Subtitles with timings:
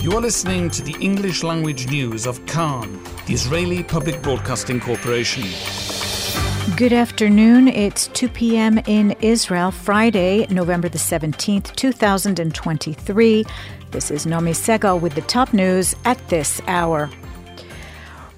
[0.00, 5.44] You are listening to the English language news of Kan, the Israeli Public Broadcasting Corporation.
[6.74, 7.68] Good afternoon.
[7.68, 8.78] It's 2 p.m.
[8.86, 13.44] in Israel, Friday, November the 17th, 2023.
[13.90, 17.10] This is Nomi Segal with the top news at this hour.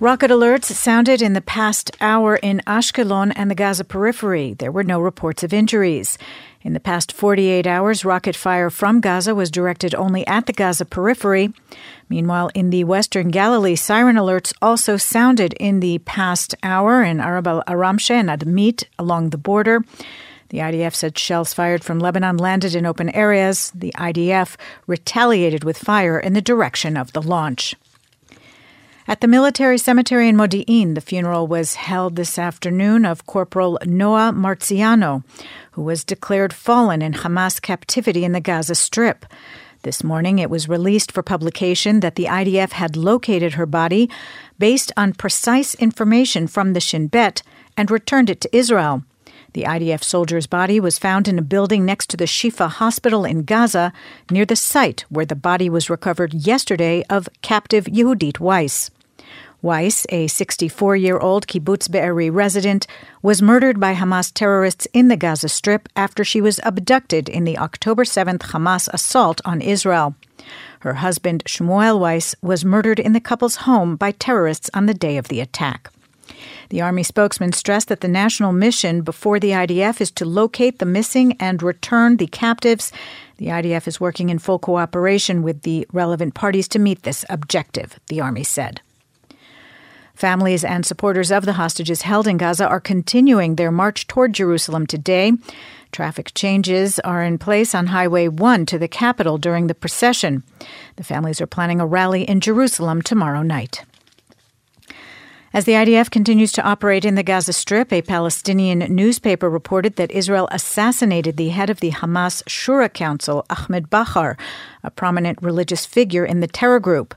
[0.03, 4.53] Rocket alerts sounded in the past hour in Ashkelon and the Gaza periphery.
[4.53, 6.19] There were no reports of injuries.
[6.63, 10.85] In the past 48 hours, rocket fire from Gaza was directed only at the Gaza
[10.87, 11.53] periphery.
[12.09, 17.47] Meanwhile, in the western Galilee, siren alerts also sounded in the past hour in Arab
[17.47, 19.85] al Aramshe and Adamit along the border.
[20.49, 23.71] The IDF said shells fired from Lebanon landed in open areas.
[23.73, 24.57] The IDF
[24.89, 27.77] retaliated with fire in the direction of the launch.
[29.09, 34.33] At the military cemetery in Modi'in, the funeral was held this afternoon of Corporal Noa
[34.33, 35.25] Marciano,
[35.73, 39.27] who was declared fallen in Hamas captivity in the Gaza Strip.
[39.83, 44.09] This morning, it was released for publication that the IDF had located her body
[44.61, 47.43] based on precise information from the Shin Bet
[47.77, 49.03] and returned it to Israel.
[49.55, 53.45] The IDF soldier's body was found in a building next to the Shifa hospital in
[53.45, 53.93] Gaza,
[54.31, 58.91] near the site where the body was recovered yesterday of captive Yehudit Weiss.
[59.61, 62.87] Weiss, a 64 year old kibbutz Be'eri resident,
[63.23, 67.59] was murdered by Hamas terrorists in the Gaza Strip after she was abducted in the
[67.59, 70.17] October 7th Hamas assault on Israel.
[70.81, 75.17] Her husband, Shmuel Weiss, was murdered in the couple's home by terrorists on the day
[75.17, 75.93] of the attack.
[76.73, 80.87] The Army spokesman stressed that the national mission before the IDF is to locate the
[80.87, 82.91] missing and return the captives.
[83.37, 88.01] The IDF is working in full cooperation with the relevant parties to meet this objective,
[88.07, 88.81] the Army said.
[90.15, 94.87] Families and supporters of the hostages held in Gaza are continuing their march toward Jerusalem
[94.87, 95.33] today.
[95.91, 100.43] Traffic changes are in place on Highway 1 to the capital during the procession.
[100.97, 103.85] The families are planning a rally in Jerusalem tomorrow night.
[105.55, 110.11] As the IDF continues to operate in the Gaza Strip, a Palestinian newspaper reported that
[110.11, 114.39] Israel assassinated the head of the Hamas Shura Council, Ahmed Bahar,
[114.83, 117.15] a prominent religious figure in the terror group.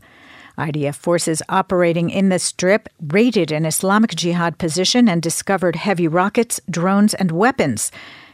[0.57, 6.59] IDF forces operating in the strip raided an Islamic Jihad position and discovered heavy rockets,
[6.69, 7.89] drones, and weapons.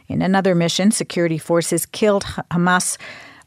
[0.08, 2.98] In another mission, security forces killed Hamas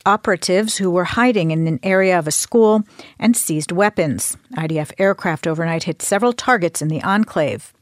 [0.05, 2.83] operatives who were hiding in an area of a school
[3.19, 4.37] and seized weapons.
[4.53, 7.73] IDF aircraft overnight hit several targets in the enclave.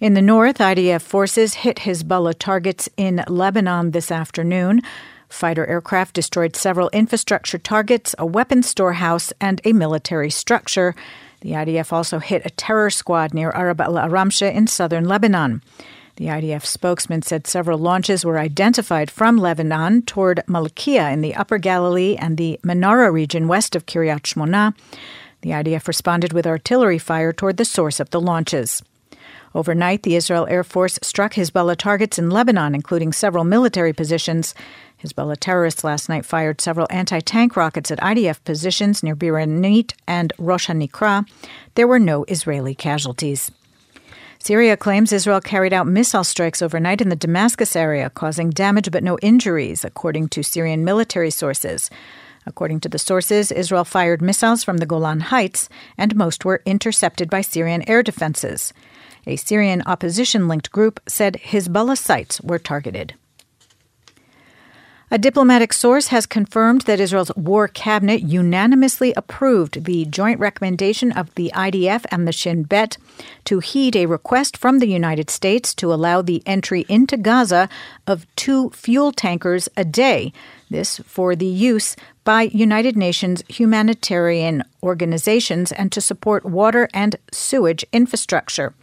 [0.00, 4.82] In the north, IDF forces hit Hezbollah targets in Lebanon this afternoon.
[5.28, 10.94] Fighter aircraft destroyed several infrastructure targets, a weapons storehouse, and a military structure.
[11.40, 15.62] The IDF also hit a terror squad near Arab al Aramshe in southern Lebanon.
[16.16, 21.58] The IDF spokesman said several launches were identified from Lebanon toward Malkia in the Upper
[21.58, 24.74] Galilee and the Menara region west of Kiryat Shmona.
[25.42, 28.82] The IDF responded with artillery fire toward the source of the launches.
[29.54, 34.54] Overnight, the Israel Air Force struck Hezbollah targets in Lebanon, including several military positions.
[35.04, 40.32] Hezbollah terrorists last night fired several anti tank rockets at IDF positions near Biranit and
[40.38, 41.28] Rosh HaNikra.
[41.74, 43.50] There were no Israeli casualties.
[44.46, 49.02] Syria claims Israel carried out missile strikes overnight in the Damascus area, causing damage but
[49.02, 51.90] no injuries, according to Syrian military sources.
[52.46, 55.68] According to the sources, Israel fired missiles from the Golan Heights,
[55.98, 58.72] and most were intercepted by Syrian air defenses.
[59.26, 63.14] A Syrian opposition linked group said Hezbollah sites were targeted.
[65.08, 71.32] A diplomatic source has confirmed that Israel's war cabinet unanimously approved the joint recommendation of
[71.36, 72.98] the IDF and the Shin Bet
[73.44, 77.68] to heed a request from the United States to allow the entry into Gaza
[78.08, 80.32] of two fuel tankers a day.
[80.70, 87.84] This for the use by United Nations humanitarian organizations and to support water and sewage
[87.92, 88.74] infrastructure.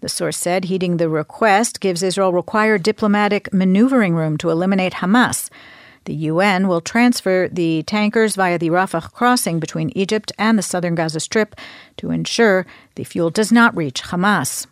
[0.00, 5.50] The source said heeding the request gives Israel required diplomatic maneuvering room to eliminate Hamas.
[6.04, 10.94] The UN will transfer the tankers via the Rafah crossing between Egypt and the southern
[10.94, 11.56] Gaza Strip
[11.96, 14.66] to ensure the fuel does not reach Hamas.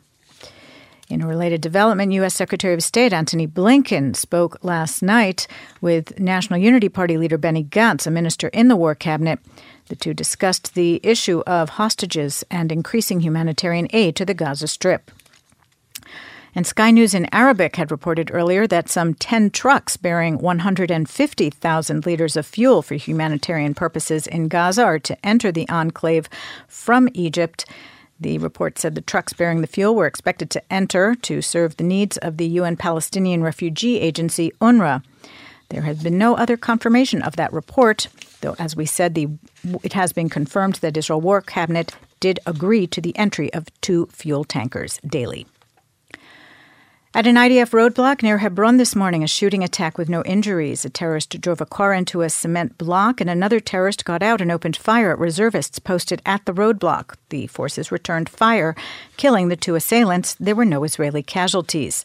[1.08, 2.34] In a related development, U.S.
[2.34, 5.46] Secretary of State Antony Blinken spoke last night
[5.82, 9.38] with National Unity Party leader Benny Gantz, a minister in the War Cabinet.
[9.88, 15.10] The two discussed the issue of hostages and increasing humanitarian aid to the Gaza Strip.
[16.54, 22.36] And Sky News in Arabic had reported earlier that some 10 trucks bearing 150,000 liters
[22.36, 26.28] of fuel for humanitarian purposes in Gaza are to enter the enclave
[26.68, 27.64] from Egypt.
[28.20, 31.84] The report said the trucks bearing the fuel were expected to enter to serve the
[31.84, 35.02] needs of the UN Palestinian Refugee Agency, UNRWA.
[35.70, 38.08] There has been no other confirmation of that report,
[38.42, 39.28] though, as we said, the,
[39.82, 44.06] it has been confirmed that Israel War Cabinet did agree to the entry of two
[44.12, 45.46] fuel tankers daily.
[47.14, 50.86] At an IDF roadblock near Hebron this morning, a shooting attack with no injuries.
[50.86, 54.50] A terrorist drove a car into a cement block, and another terrorist got out and
[54.50, 57.16] opened fire at reservists posted at the roadblock.
[57.28, 58.74] The forces returned fire,
[59.18, 60.36] killing the two assailants.
[60.40, 62.02] There were no Israeli casualties.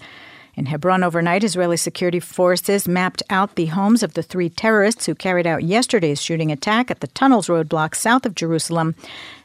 [0.56, 5.16] In Hebron overnight, Israeli security forces mapped out the homes of the three terrorists who
[5.16, 8.94] carried out yesterday's shooting attack at the tunnels roadblock south of Jerusalem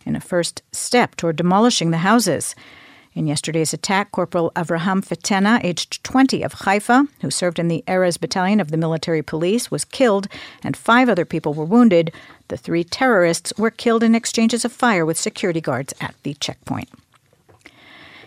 [0.05, 2.57] in a first step toward demolishing the houses.
[3.15, 8.19] In yesterday's attack, Corporal Avraham Fetena, aged 20 of Haifa, who served in the Erez
[8.19, 10.29] battalion of the military police, was killed,
[10.63, 12.11] and five other people were wounded.
[12.49, 16.89] The three terrorists were killed in exchanges of fire with security guards at the checkpoint.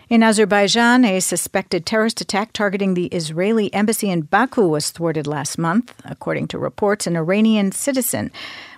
[0.08, 5.58] In Azerbaijan, a suspected terrorist attack targeting the Israeli embassy in Baku was thwarted last
[5.58, 5.92] month.
[6.04, 8.30] According to reports, an Iranian citizen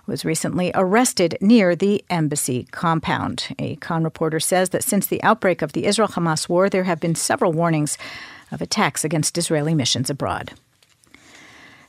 [0.08, 3.55] was recently arrested near the embassy compound.
[3.58, 6.99] A Kan reporter says that since the outbreak of the Israel Hamas war, there have
[6.99, 7.99] been several warnings
[8.50, 10.52] of attacks against Israeli missions abroad.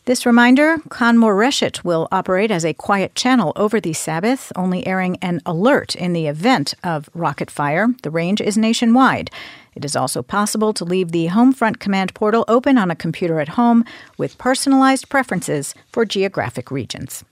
[0.05, 5.17] This reminder Kan Moreshet will operate as a quiet channel over the Sabbath, only airing
[5.21, 7.87] an alert in the event of rocket fire.
[8.01, 9.29] The range is nationwide.
[9.75, 13.49] It is also possible to leave the Homefront command portal open on a computer at
[13.49, 13.85] home
[14.17, 17.23] with personalized preferences for geographic regions.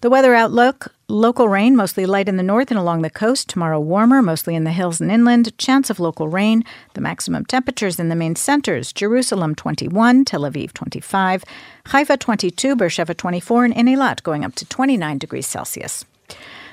[0.00, 3.48] The weather outlook local rain, mostly light in the north and along the coast.
[3.48, 5.56] Tomorrow, warmer, mostly in the hills and inland.
[5.58, 6.64] Chance of local rain.
[6.94, 11.44] The maximum temperatures in the main centers Jerusalem 21, Tel Aviv 25,
[11.86, 16.04] Haifa 22, Beersheba 24, and Eilat going up to 29 degrees Celsius.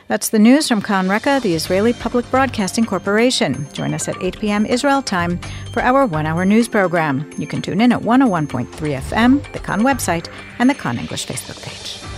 [0.07, 3.65] That's the news from Kan Reka, the Israeli Public Broadcasting Corporation.
[3.71, 4.65] Join us at 8 p.m.
[4.65, 5.39] Israel time
[5.71, 7.31] for our one hour news program.
[7.37, 10.27] You can tune in at 101.3 FM, the Kan website,
[10.59, 12.12] and the Kan English Facebook page.